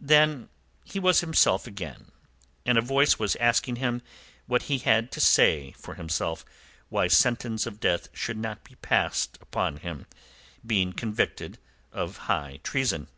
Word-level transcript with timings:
Then 0.00 0.50
he 0.84 1.00
was 1.00 1.18
himself 1.18 1.66
again, 1.66 2.12
and 2.64 2.78
a 2.78 2.80
voice 2.80 3.18
was 3.18 3.34
asking 3.40 3.74
him 3.74 4.02
what 4.46 4.62
he 4.70 4.78
had 4.78 5.10
to 5.10 5.20
say 5.20 5.72
for 5.72 5.96
himself, 5.96 6.44
why 6.90 7.08
sentence 7.08 7.66
of 7.66 7.80
death 7.80 8.08
should 8.12 8.36
not 8.38 8.62
be 8.62 8.76
passed 8.76 9.36
upon 9.40 9.78
him, 9.78 10.06
being 10.64 10.92
convicted 10.92 11.58
of 11.90 12.18
high 12.30 12.60
treason. 12.62 13.08